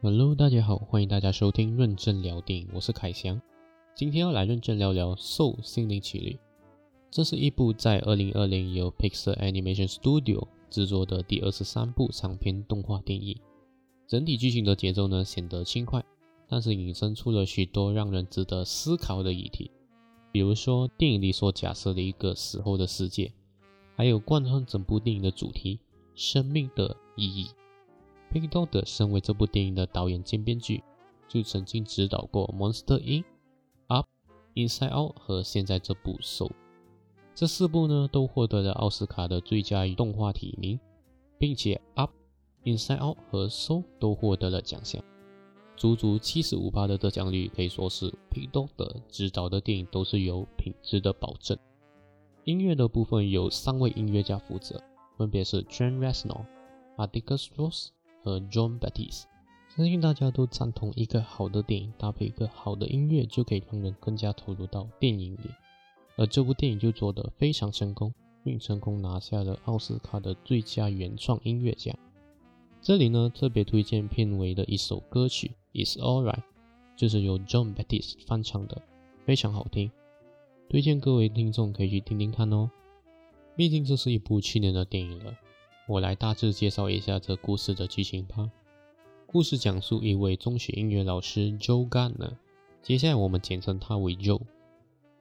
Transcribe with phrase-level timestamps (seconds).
[0.00, 3.42] Hello，大家好，欢迎大家收听认真聊电影，我是凯翔。
[3.96, 6.34] 今天要来认真聊聊《Soul 心灵奇旅》。
[7.10, 13.36] 这是一部在2020由 Pixar Animation Studio 制作的第二十三部长篇动画电影。
[14.06, 16.04] 整体剧情的节奏呢显得轻快，
[16.46, 19.68] 但是引申出了许多让人值得思考的议题，
[20.30, 23.32] 比如说电影里所假设的一个死后的世界，
[23.96, 25.80] 还有贯穿整部电影的主题——
[26.14, 27.48] 生命的意义。
[28.30, 30.82] P i k d o g 身为这部电影的导演兼编剧，
[31.28, 33.22] 就曾经指导过《Monster Inc》、
[33.86, 34.06] 《Up》、
[34.68, 36.48] 《Inside Out》和现在这部《Soul》。
[37.34, 40.78] 这四部呢都获得了奥斯卡的最佳动画提名，
[41.38, 42.10] 并且《Up》、
[42.76, 45.02] 《Inside Out》和《Soul》都获得了奖项，
[45.76, 51.56] 足足七十五趴的得奖率，可以说是 p i k d o g 指导的电影都是有品质的保证。
[52.44, 54.82] 音乐的部分由三位音乐家负责，
[55.16, 56.44] 分别是 Trent Reznor、
[56.96, 57.90] Articus Ross。
[58.22, 59.24] 和 John Batiste，
[59.76, 65.50] 相信大家都赞同，一个好的电影搭配一个好的音乐，就可以让人更加投入到电影里。
[66.16, 71.96] 而这部电影就做得非常成功，并成功拿下了奥斯卡的最佳原创音乐奖。
[72.80, 76.34] 这里呢，特别推荐片尾的一首歌曲《It's Alright》，
[76.96, 78.82] 就是由 John Batiste 翻唱的，
[79.24, 79.90] 非常好听，
[80.68, 82.70] 推荐各位听众可以去听听看哦。
[83.54, 85.34] 毕竟这是一部去年的电影了。
[85.88, 88.50] 我来大致介绍一下这故事的剧情吧。
[89.24, 92.32] 故事讲述一位中学音乐老师 Joe Garner，
[92.82, 94.42] 接下来我们简称他为 Joe。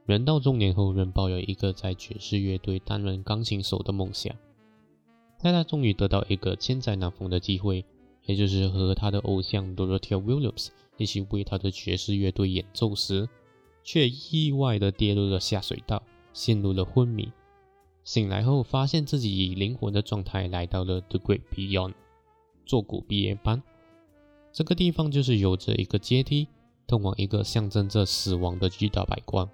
[0.05, 4.35] 人到中年后，仍抱有一个在爵士乐队担任钢琴手的梦想。
[5.37, 7.85] 在他终于得到一个千载难逢的机会，
[8.25, 13.29] 也就是和他的偶像 Dorothy Williams 一起为他的爵士乐队演奏时，
[13.85, 17.31] 却意外的跌入了下水道，陷入了昏迷。
[18.07, 21.93] 醒来后，发现自己以灵魂的状态来到了 The Great Beyond
[22.65, 23.61] 做古毕业班。
[24.53, 26.47] 这个地方就是有着一个阶梯，
[26.87, 29.49] 通往一个象征着死亡的巨大白光。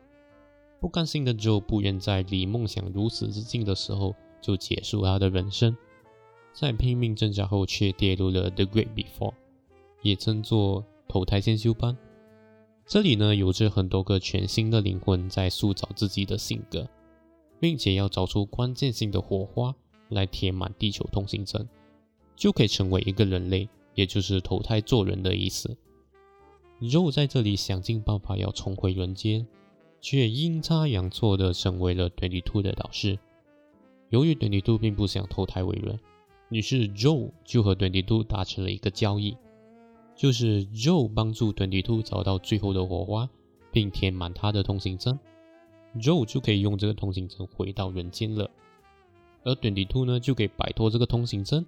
[0.79, 5.75] 不甘心的 Joe 不愿在离梦想如此之近的时候就结束他的人生，
[6.53, 9.33] 在拼命挣扎后，却跌入了 The Great Before，
[10.03, 11.97] 也称作投胎先修班。
[12.85, 16.87] 这里呢，有着很多个全新的灵魂在塑造自己的性格。
[17.63, 19.73] 并且要找出关键性的火花
[20.09, 21.65] 来填满地球通行证，
[22.35, 25.77] 就可以成为一个人类，也就是投胎做人的意思。
[26.79, 29.47] 肉在这里想尽办法要重回人间，
[30.01, 33.17] 却阴差阳错的成为了 Twenty Two 的导师。
[34.09, 35.97] 由于 Twenty Two 并不想投胎为人，
[36.49, 39.37] 于是 Joe 就和 Twenty Two 达成了一个交易，
[40.17, 43.29] 就是 Joe 帮助 Twenty Two 找到最后的火花，
[43.71, 45.17] 并填满他的通行证。
[45.99, 48.49] Joe 就可以用这个通行证回到人间了，
[49.43, 51.65] 而 Twenty Two 呢就可以摆脱这个通行证，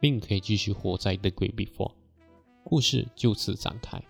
[0.00, 1.92] 并可以继续活在 The Great Before。
[2.64, 4.02] 故事就此展开。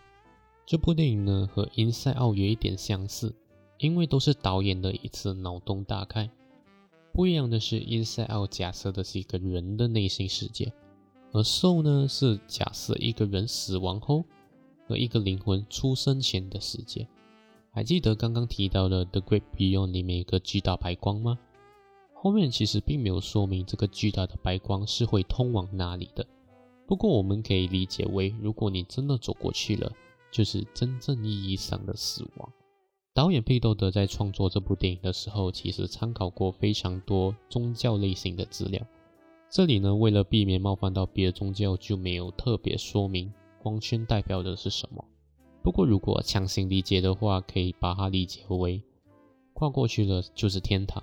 [0.65, 3.35] 这部电影呢和 Inside Out 有一点相似，
[3.79, 6.31] 因为都是导演的一次脑洞大开。
[7.13, 10.73] 不一样的是，Inside Out 假设的是一个人的内心世界，
[11.33, 14.25] 而 Soul 呢是假设一个人死亡后
[14.87, 17.09] 和一个灵魂出生前的世界。
[17.77, 21.39] 还记得刚刚提到的《The Great Beyond》里面一个巨大白光吗？
[22.15, 26.27] 后面其实并没有说明这个巨大的白光是会通往哪里的。
[26.87, 29.93] 不过我们可以理解为，如果你真的走过去了，
[30.33, 32.51] 就是真正意义上的死亡。
[33.13, 38.81] 导演贝多德在创作这部电影的时候，其实参考过非常多宗教类型的资料。
[39.51, 43.31] 这里呢，为了避免冒犯到别的宗教，就没有特别说明
[43.63, 45.05] 光圈代表的是什么。
[45.67, 48.81] 不过，如果强行理解的话，可以把它理解为
[49.53, 51.03] 跨过去了就是天堂，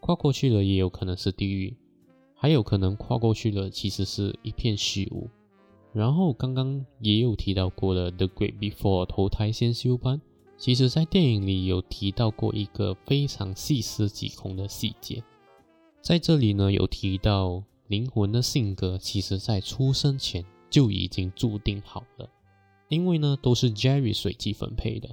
[0.00, 1.76] 跨过去了也有可能是地狱，
[2.34, 5.28] 还有可能跨过去了其实是一片虚无。
[5.92, 10.20] 然后刚刚也有提到过了，The Great Before 投胎先修班，
[10.58, 15.22] 其实在电影里有提到过一个非常细思极恐的细节，
[16.00, 22.28] 在这里呢有提到灵魂的性格，其实在出生前就已经注定好了。
[22.94, 25.08] 因为呢，都是 Jerry 随机分配的。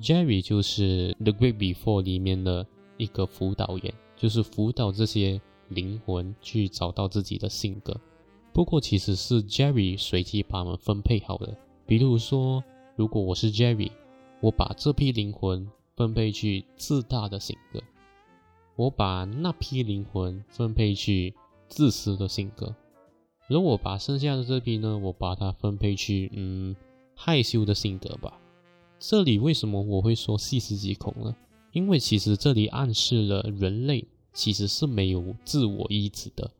[0.00, 2.66] Jerry 就是《The Great Before》里面的
[2.96, 8.00] 一个辅导员，就是辅导这些灵魂去找到自己的性格。
[8.52, 11.56] 不过其实是 Jerry 随机把他们分配好的。
[11.86, 12.62] 比如说，
[12.96, 13.90] 如果我是 Jerry，
[14.40, 17.80] 我把这批灵魂分配去自大的性格，
[18.76, 21.34] 我把那批灵魂分配去
[21.68, 22.74] 自私的性格。
[23.48, 26.74] 如果把剩下的这批呢，我把它分配去，嗯。
[27.24, 28.36] 害羞的性格吧。
[28.98, 31.32] 这里为什么我会说细思极恐呢？
[31.70, 36.50] 因为其实这里暗示了人类其实是没有自我意志的，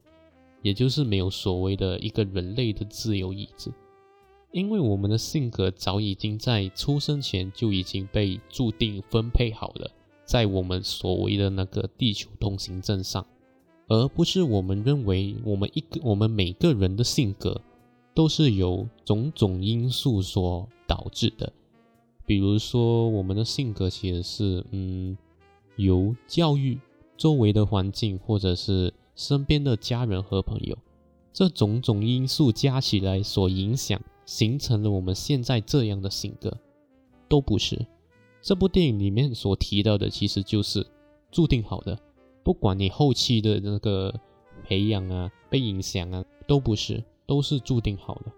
[0.63, 3.73] 也就是没有所谓的一个人类的自由意志。
[4.53, 9.91] 因为我们的性格早已经在出生前就已经被注定分配好了，
[10.25, 13.27] 在我们所谓的那个地球通行证上，
[13.89, 17.61] 而不是我们认为我们一个我们每个人的性格
[18.15, 21.53] 都是由种种因素所导致的。
[22.25, 25.17] 比如说，我们的性格其实是嗯，
[25.77, 26.79] 由教育、
[27.17, 30.77] 周围的环境，或者是身边的家人和朋友，
[31.33, 36.57] 这种种因素加起来所影响，形成了我们现在这样的性格，
[37.29, 37.87] 都不是。
[38.41, 40.87] 这部电影里面所提到的，其实就是
[41.31, 41.99] 注定好的，
[42.43, 44.15] 不管你后期的那个
[44.65, 48.33] 培养啊、被影响啊，都不是，都是注定好的。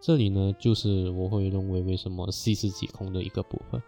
[0.00, 3.82] 这里呢，就是我会认为为什么细思极恐的一个部分。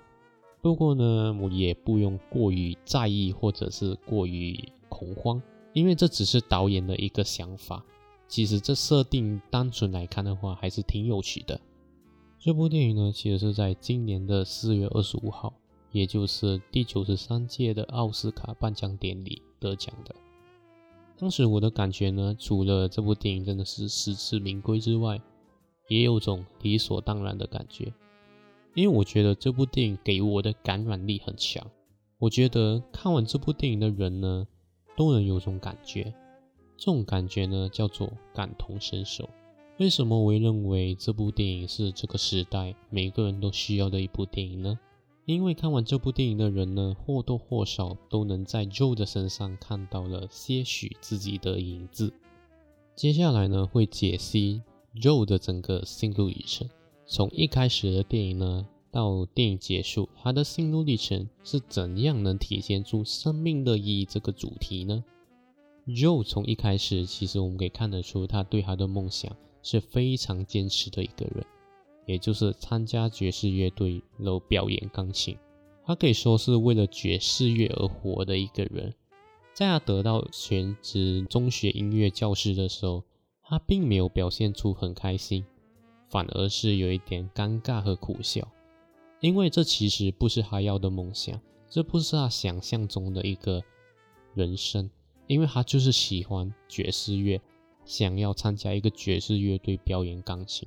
[0.60, 4.58] 不过呢，我也不用过于在意或者是过于
[4.88, 7.84] 恐慌，因为这只是导演的一个想法。
[8.28, 11.60] 其实这设定单纯来看的话，还是挺有趣的。
[12.38, 15.52] 这部电影呢，其实是在今年的四月二十五号，
[15.90, 20.14] 也就是第九十三届的奥斯卡颁奖典礼得奖的。
[21.22, 25.22] 当时我的感觉呢，除了这部电影真的是实至名归之外，
[25.86, 27.92] 也有种理所当然的感觉，
[28.74, 31.64] 因为我觉得这部电影给我的感染力很强。
[32.19, 34.44] 我觉得看完这部电影的人呢，
[34.96, 36.12] 都能有种感觉，
[36.76, 39.30] 这种感觉呢叫做感同身受。
[39.78, 44.76] 为什么我会认为这部电影是这个时代每个人都需要的一部电影呢？
[45.24, 52.12] 因为看完这部电影的人呢，或多或少都能在 Joe 的身上看到了些许自己的影子。
[52.96, 54.62] 接下来呢，会解析。
[54.94, 56.69] Joe 的整个心路历程，
[57.06, 65.02] 从一开始的电影呢，到电影结束，他的心路历程是怎样能体现出生命的意义这个主题呢
[65.86, 71.46] ？Joe 从一开始，其实我们可以看得出，他对他的梦想是非常坚持的一个人，
[72.06, 75.37] 也就是参加爵士乐队，然后表演钢琴。
[75.84, 78.94] 他可以说是为了爵士乐而活的一个人。
[79.54, 83.02] 在他得到全职中学音乐教师的时候。
[83.44, 85.44] 他并没有表现出很开心，
[86.08, 88.48] 反而是有一点尴尬和苦笑，
[89.20, 91.38] 因为这其实不是他要的梦想，
[91.69, 93.62] 这不是他想象中的一个
[94.32, 94.88] 人生，
[95.26, 97.38] 因为他就是喜欢爵士乐，
[97.84, 100.66] 想要参加一个爵士乐队表演钢琴，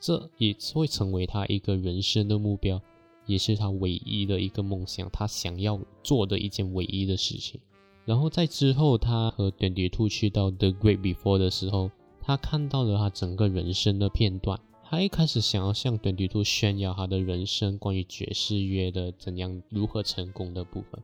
[0.00, 2.80] 这也会成为他一个人生的目标，
[3.26, 7.60] 也是他唯一的一个梦想，他想要做的一件唯一的事情。
[8.04, 11.90] 然后在之后，他和短笛兔去到 The Great Before 的时候。
[12.20, 14.60] 他看到了他整个人生的片段。
[14.84, 21.02] 他一开始想要向短笛兔炫耀他的人生，关于爵士乐的怎样如何成功的部分。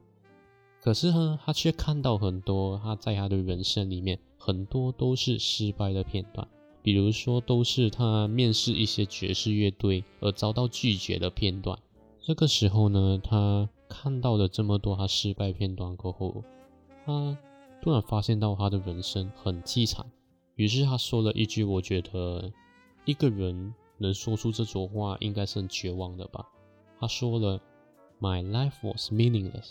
[0.83, 6.47] 可是呢，他却看到很多他在他的人生里面很多都是失败的片段。
[6.85, 11.79] 比如说，都是他面试一些爵士乐队而遭到拒绝的片段。
[12.21, 16.45] 这个时候呢，他看到了这么多他失败片段过后，
[17.07, 17.39] 他
[17.81, 20.05] 突然发现到他的人生很凄惨。
[20.57, 22.53] 于是他说了一句：“我觉得
[23.07, 26.47] 一个人能说出这种话，应该是很绝望的吧。”
[27.01, 27.59] 他说了
[28.21, 29.71] ：“My life was meaningless，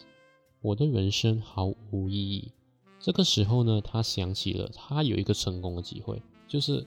[0.61, 2.51] 我的人生毫无意义。”
[2.99, 6.85] 这个时候呢，他想起了他有一个成功的机会，就是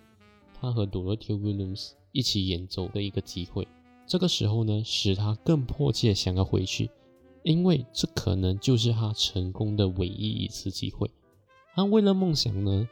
[0.67, 3.69] 他和 Dorothy Williams 一起演奏的一个机会。
[4.07, 6.91] 这个时候呢，使他更迫切想要回去，
[7.43, 11.11] 因为这可能就是他成功的唯一一次机会。
[11.75, 12.89] 他为了梦想呢。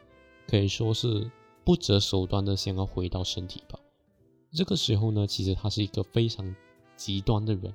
[0.47, 1.31] 可以说是
[1.65, 3.79] 不择手段的想要回到身体吧。
[4.53, 6.55] 这个时候呢，其实他是一个非常
[6.97, 7.75] 极端的人。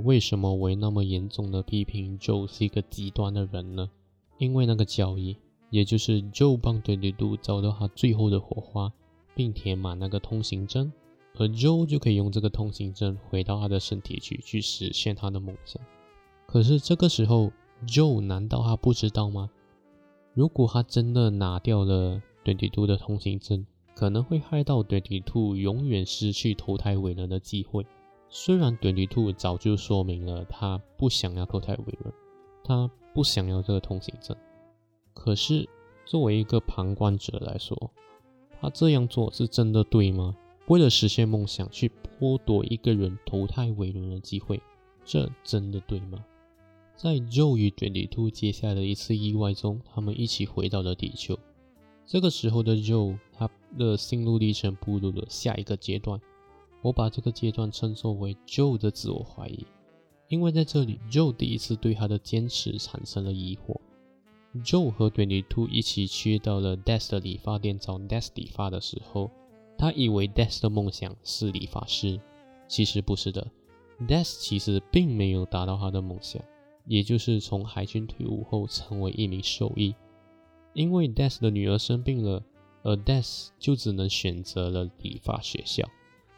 [0.00, 3.90] 为什么我那么严重的批评 Joe 是一个极端的人呢？
[4.36, 5.34] 因为那个交易，
[5.70, 8.92] 也就是 Joe 帮对对度找到他最后的火花，
[9.34, 10.92] 并填满那个通行证，
[11.36, 15.82] 而 Joe 就可以用这个通行证回到他的身体去，去实现他的梦想。
[16.46, 17.52] 可是这个时候
[17.86, 19.50] ，Joe 难道他不知道吗？
[20.34, 27.84] 如果他真的拿掉了 Twenty Two 的通行证，可能会害到 Twenty Two 永远失去投胎为人的机会。
[28.28, 32.12] 虽然 Twenty Two 早就说明了他不想要投胎为人，
[32.62, 34.36] 他不想要这个通行证，
[35.12, 35.68] 可是
[36.04, 37.76] 作为一个旁观者来说，
[38.60, 40.36] 他这样做是真的对吗？
[40.66, 44.60] 为了实现梦想去剥夺一个人投胎为人的机会，
[45.04, 46.24] 这真的对吗？
[46.94, 51.38] 在 Joe 与 Twenty Two 接下来的一次意外中，他们一起回到了地球。
[52.04, 53.48] 这个时候的 Joe，他
[53.78, 56.20] 的心路历程步入了下一个阶段。
[56.82, 59.64] 我把这个阶段称作为 Joe 的自我怀疑，
[60.28, 63.80] 因为在这里，Joe 第一次对他的坚持产生了疑惑。
[64.64, 69.30] Joe 和 Twenty Two 一起去到了 Des 的理发店找 Des 理发的时候，
[69.78, 72.20] 他以为 Des 的梦想是理发师，
[72.66, 73.46] 其实不是的。
[74.00, 76.42] Des 其实并没有达到他的梦想，
[76.86, 79.94] 也就是从海军退伍后成为一名兽医。
[80.72, 82.42] 因为 Des 的女儿生病了，
[82.82, 85.88] 而 Des 就只能选择了理发学校，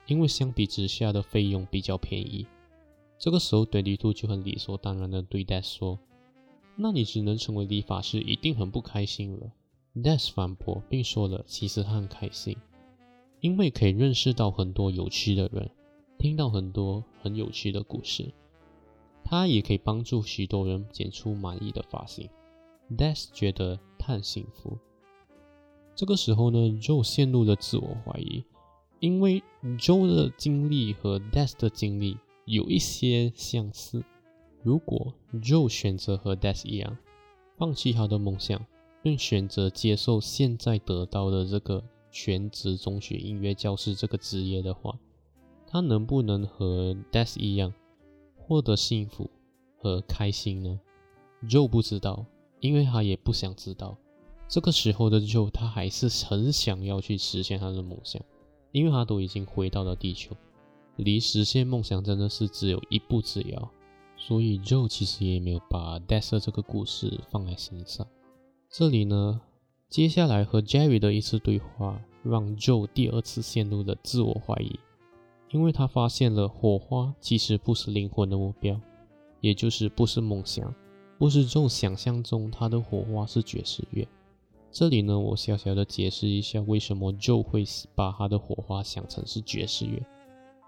[0.07, 2.47] 因为相比之下的费用比较便宜。
[3.19, 5.99] 这个时候，对立兔就很理所当然的对 Des 说
[6.77, 9.53] ：“那你只能成为理发师，一定很不开心了。
[9.95, 12.57] ”Des 反驳并说了，其实他很开心。
[13.41, 15.71] 因为可以认识到很多有趣的人，
[16.19, 18.33] 听到很多很有趣的故事，
[19.25, 22.29] 他也可以帮助许多人剪出满意的发型。
[22.97, 24.79] Des 觉得他很幸福。
[25.95, 28.45] 这个时候呢，Joe 陷入了自我怀疑，
[29.01, 29.43] 因为
[29.79, 34.03] Joe 的经历和 Des 的经历有一些相似。
[34.63, 36.97] 如果 Joe 选择和 Des 一样，
[37.57, 38.65] 放弃他的梦想，
[39.03, 41.83] 并选择接受现在得到的这个。
[42.15, 44.99] 全职中学音乐教师这个职业的话，
[45.67, 47.73] 他能不能和 Des 一样
[48.37, 49.31] 获得幸福
[49.79, 50.79] 和开心呢
[51.45, 52.27] ？Joe 不知道，
[52.61, 53.97] 因为他也不想知道。
[54.47, 58.23] 这个时候的 Joe，他还是很想要去实现他的梦想，
[58.73, 60.37] 因为他都已经回到了地球，
[60.97, 63.71] 离实现梦想真的是只有一步之遥。
[64.25, 68.07] 所以 Joe 其实也没有把 Des 这个故事放在心上。
[68.71, 69.41] 这里呢？
[69.89, 74.79] 接下来和 Jerry 的一次对话，让 Joe 第二次陷入了自我怀疑，
[75.51, 78.81] 因为他发现了火花其实不是灵魂的目标，
[79.41, 80.73] 也就是不是梦想，
[81.19, 84.07] 不是 Joe 想象中他的火花是爵士乐。
[84.71, 87.65] 这里呢，我小小的解释一下，为什么 Joe 会
[87.97, 90.01] 把他的火花想成是爵士乐，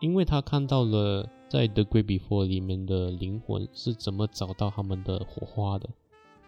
[0.01, 5.89] 因为他看到了在 The Great Before 里面的灵魂是怎么找到他们的火花的，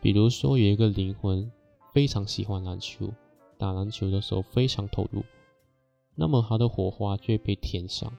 [0.00, 1.48] 比如说有一个灵魂。
[1.92, 3.08] 非常喜欢篮球，
[3.56, 5.22] 打篮球的时候非常投入，
[6.14, 8.12] 那么他的火花就会被填上。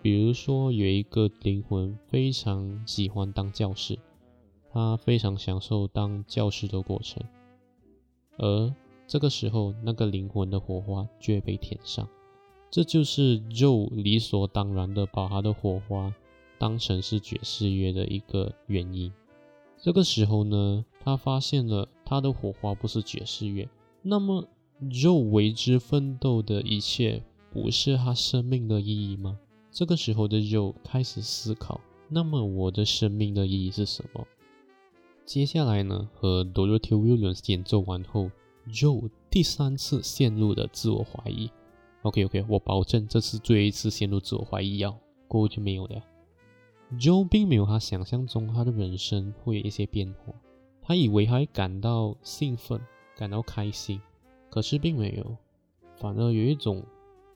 [0.00, 3.98] 比如说有一个灵魂非常喜欢当教师，
[4.70, 7.20] 他非常享受当教师的过程，
[8.36, 8.72] 而
[9.08, 12.08] 这个时候那个灵魂的火花就会被填上。
[12.70, 16.14] 这就是 Joe 理所当然的把他的火花
[16.58, 19.12] 当成是爵士乐的一个原因。
[19.78, 23.68] 这个时候呢，他发现了他的火花不是爵士乐，
[24.02, 24.46] 那么
[24.82, 27.22] Joe 为之奋斗的一切
[27.52, 29.38] 不是他生命的意义吗？
[29.70, 34.26] 这个时候的 Joe 开始思考，那么我的生命的意义是什么？
[35.24, 38.30] 接下来呢，和 Dorothy Williams 演奏完后
[38.68, 41.50] ，Joe 第三次陷入了自我怀疑。
[42.02, 46.02] OK OK，我保证这次最后一次陷入自我怀疑哦，过后就没有了。
[46.98, 50.32] Joe 并没有他想象中他的人生会有一些变化，
[50.80, 52.80] 他以为还感到兴奋、
[53.16, 54.00] 感到开心，
[54.48, 55.36] 可是并没有，
[55.96, 56.82] 反而有一种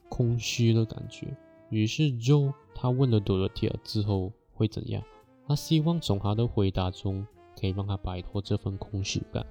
[0.09, 1.27] 空虚的感觉。
[1.69, 5.03] 于是 Joe 他问了 Dorothy 之后会怎样？
[5.45, 7.27] 他希望从他的回答中
[7.59, 9.45] 可以让他摆脱这份空虚感，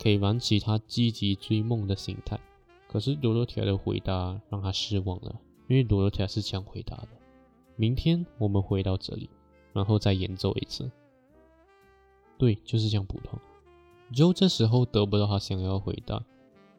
[0.00, 2.38] 可以燃起他积极追梦的心态。
[2.94, 7.08] 可是 Dorothy 的回答让他失望了，因为 Dorothy 是这样回答的。
[7.74, 9.28] 明天我们回到这里，
[9.72, 10.88] 然后再演奏一次。
[12.38, 13.36] 对，就是这样普通。
[14.12, 16.24] Joe 这时候得不到他想要回答，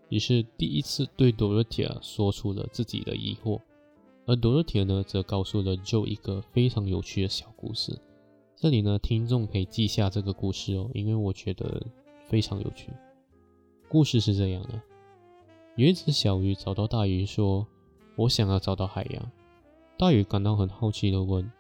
[0.08, 3.60] 于是第一次对 Dorothea 说出了自己的疑惑，
[4.26, 8.00] 而 Dorothea 呢，则告诉了 Joe 一个非常有趣的小故事。
[8.56, 11.86] 这里呢，听众可以记下这个故事哦，因为我觉得
[12.26, 12.94] 非常有趣。
[13.90, 14.82] 故事是这样的：
[15.78, 17.68] 有一只小鱼找到大鱼说
[18.16, 19.32] ：“我想要找到海洋。”
[20.00, 21.52] 大鱼感到很好奇的问：“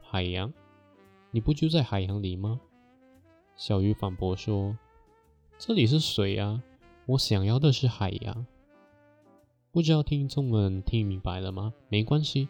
[0.00, 0.50] 海洋？
[1.30, 2.58] 你不就在海洋里吗？”
[3.56, 4.74] 小鱼反驳说
[5.58, 6.62] ：“这里是水啊，
[7.04, 8.46] 我想要的是海洋。”
[9.72, 11.74] 不知道听众们听明白了吗？
[11.90, 12.48] 没关系，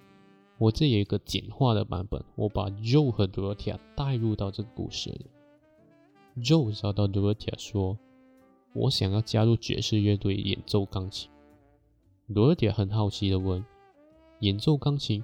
[0.58, 5.26] 我这有一个简化的版本，我把 Joe 和 Dorothea 带入到这个故事里。
[6.36, 7.98] Joe 找到 Dorothea 说
[8.72, 11.30] ：“我想要加入爵士乐队演奏钢琴。
[12.28, 13.64] ”Dorothea 很好奇的问。
[14.40, 15.22] 演奏钢琴？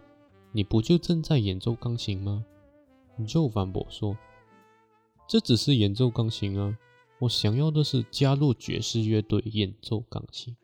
[0.53, 2.45] 你不就正在演奏钢琴吗
[3.21, 4.17] ？Joe 反驳说
[5.29, 6.77] ：“这只是演奏钢琴啊，
[7.19, 10.57] 我想要的是加入爵士乐队演奏钢琴。”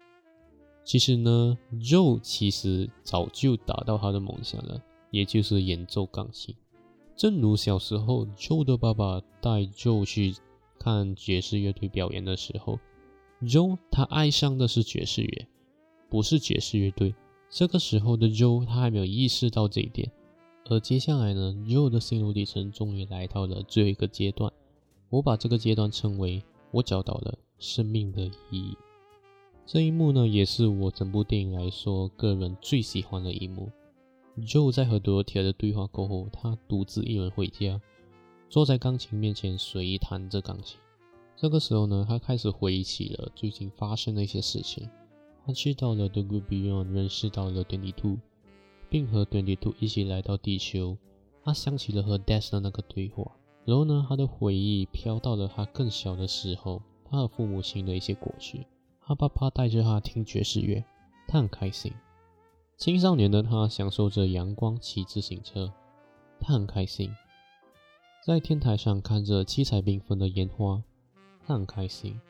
[0.84, 6.54] 其实呢，Joe 其实早就达到他的梦想了，也就是演奏钢琴。
[7.16, 10.34] 正如小时候，Joe 的爸爸带 Joe 去
[10.82, 12.80] 看爵士乐队表演的时候
[13.42, 15.46] ，Joe 他爱上的是爵士乐，
[16.10, 17.14] 不是爵士乐队。
[17.48, 20.10] 这个时候的 Joe 他还没有意识到这一点，
[20.68, 24.52] 而接下来呢，Joe 的心路历程终于来到了最后一个阶段。
[25.10, 28.76] 我把这个阶段称为“我找到了生命的意义”。
[29.64, 33.70] 这一幕呢，也是我整部电影来说个人最喜欢的一幕。
[34.40, 37.80] Joe 在和 Dorothy 的对话过后，他独自一人回家，
[38.52, 40.78] 坐在钢琴面前随意弹着钢琴。
[41.34, 44.86] 这个时候呢，他开始回忆起了最近发生的一些事情。
[45.46, 48.18] 他去到了 The Good Beyond，认识到了 Twenty Two，
[48.90, 50.98] 并和 Twenty Two 一起来到地球。
[51.42, 53.32] 他想起了和 Death 的那个对话，
[53.64, 58.66] 然后呢，他的回忆飘到了他更小的时候，他和父母亲的一些过去。
[59.00, 60.84] 他爸爸带着他听爵士乐，
[61.26, 61.90] 他很开心。
[62.76, 65.72] 青少年的他享受着阳光，骑自行车，
[66.38, 67.10] 他很开心。
[68.24, 70.80] 在天台上看着七彩缤纷的烟花，
[71.44, 72.20] 他很开心。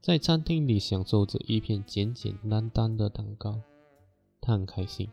[0.00, 3.60] 在餐厅里享受着一片简简单单的蛋糕，
[4.40, 5.08] 他很开心。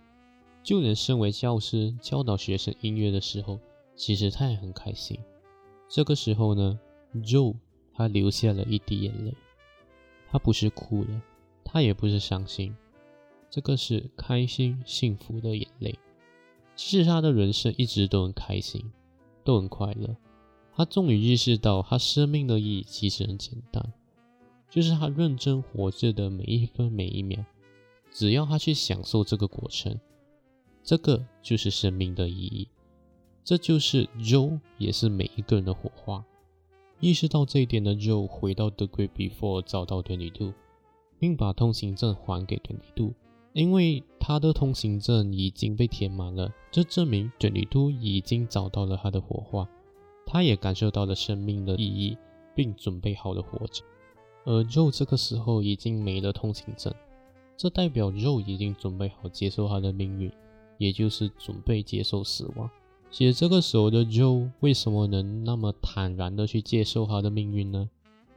[0.63, 3.59] 就连身为教师教导学生音乐的时候，
[3.95, 5.19] 其实他也很开心。
[5.87, 6.79] 这个时候呢
[7.17, 7.55] ，Joe
[7.93, 9.35] 他流下了一滴眼泪，
[10.31, 11.21] 他不是哭了，
[11.63, 12.75] 他也不是伤心。
[13.47, 15.99] 这个是开心、幸福的眼泪。
[16.75, 18.91] 其实他的人生一直都很开心，
[19.43, 20.15] 都很快乐。
[20.75, 23.93] 他终于意识到，他生命的意义其实很简单，
[24.69, 27.45] 就是他认真活着的每一分每一秒。
[28.11, 29.99] 只要他去享受这个过程，
[30.83, 32.67] 这个就是生命的意义。
[33.43, 36.23] 这就是 Joe，也是每一个人的火花。
[36.99, 40.53] 意识到这一点的 Joe 回到 The Great Before，找到 Twenty Two，
[41.19, 43.13] 并把通行证还给 Twenty Two。
[43.53, 49.67] 因为他的通行证已经被填满了，这证明卷里兔已经找到了他的火花，
[50.25, 52.17] 他也感受到了生命的意义，
[52.55, 53.83] 并准备好了活着。
[54.45, 56.91] 而肉这个时候已经没了通行证，
[57.55, 60.31] 这代表肉已经准备好接受他的命运，
[60.79, 62.69] 也就是准备接受死亡。
[63.11, 67.87] 其实这个时候的肉为什么能那么坦然的去接受他的命运呢？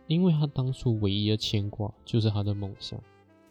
[0.06, 3.00] 因为他当初唯一的牵挂就是他的梦想。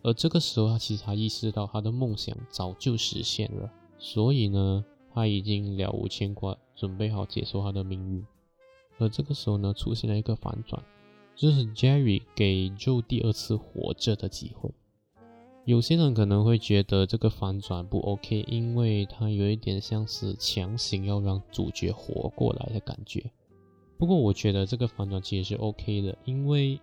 [0.06, 8.24] 而这个时候，他其实他意识到他的梦想早就实现了，所以呢，他已经了无牵挂，准备好接受他的命运。
[9.00, 10.80] 而这个时候呢，出现了一个反转，
[11.36, 14.70] 就是 Jerry 给 Joe 第二次活着的机会。
[15.63, 23.32] 有些人可能会觉得这个反转不 OK，因为他有一点像是强行要让主角活过来的感觉。
[23.98, 26.80] 不过我觉得这个反转其实是 OK 的，因为。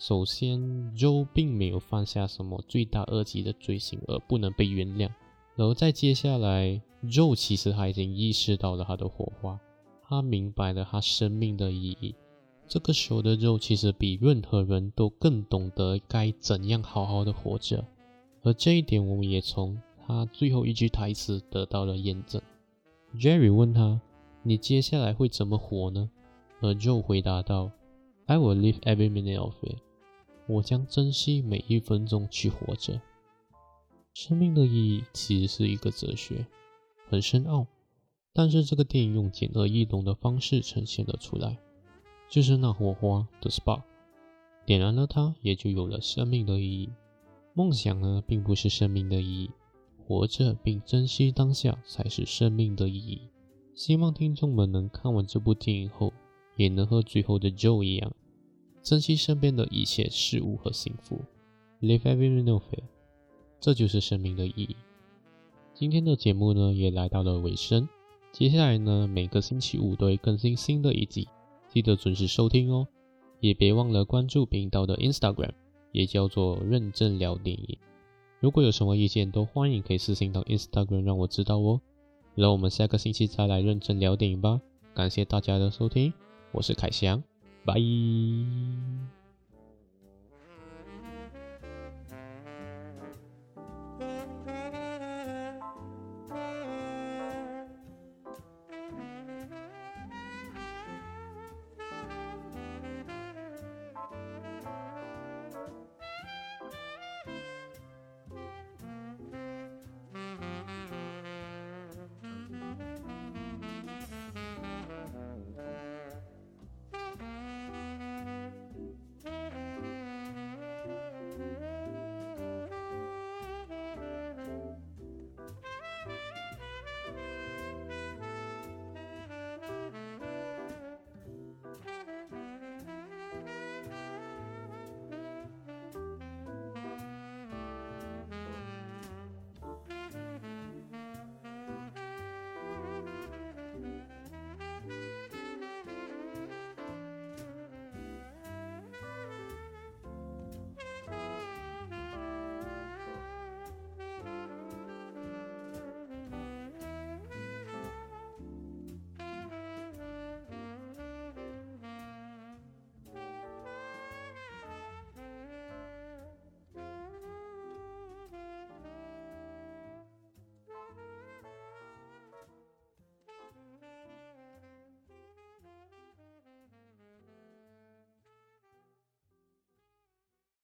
[0.00, 0.58] 首先
[0.96, 5.10] ，Joe 并没有犯下什么罪大恶极的罪行而不能被原谅。
[5.56, 9.60] 然后再接下来，Joe 其实他已经意识到了他的火花，
[10.08, 12.14] 他明白了他生命的意义。
[12.66, 17.84] 这个时候的 Joe 其实比任何人都更懂得该怎样好好的活着。
[18.42, 22.40] 而这一点，我们也从他最后一句台词得到了验证。
[23.16, 24.00] Jerry 问他
[24.42, 26.08] ：“你接下来会怎么活呢？”
[26.62, 27.70] 而 Joe 回答道
[28.24, 29.76] ：“I will live every minute of it。”
[30.50, 33.00] 我将珍惜每一分钟去活着。
[34.12, 36.44] 生命的意义其实是一个哲学，
[37.08, 37.66] 很深奥，
[38.32, 41.56] 但是这个电影用简而易懂的方式呈现了出来，
[42.28, 43.82] 就是那火花的 spark，
[44.66, 46.90] 点燃了它，也就有了生命的意义。
[47.54, 49.50] 梦想呢，并不是生命的意义，
[50.04, 53.20] 活着并珍惜当下才是生命的意义。
[53.74, 56.12] 希望听众们能看完这部电影后，
[56.56, 58.12] 也能和最后的 Joe 一样。
[58.82, 61.20] 珍惜身边的一切事物和幸福
[61.80, 62.82] ，Live every minute of it，
[63.60, 64.76] 这就是生命的意义。
[65.74, 67.88] 今天的节目呢也来到了尾声，
[68.32, 71.28] 接下来呢每个星期五都会更新新的一集，
[71.68, 72.86] 记得准时收听哦。
[73.40, 75.52] 也别忘了关注频道的 Instagram，
[75.92, 77.78] 也叫做认真聊电影。
[78.38, 81.80] 如果有什么意见，都欢迎可以私信到 Instagram 让我知道哦。
[82.34, 84.60] 让我们下个星期再来认真聊电影吧。
[84.94, 86.12] 感谢大家的收听，
[86.52, 87.29] 我是凯翔。
[87.64, 89.19] バイ。